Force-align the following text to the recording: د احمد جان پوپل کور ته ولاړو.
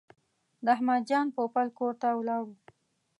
د 0.63 0.65
احمد 0.75 1.01
جان 1.09 1.27
پوپل 1.35 1.67
کور 1.77 1.93
ته 2.01 2.07
ولاړو. 2.19 2.51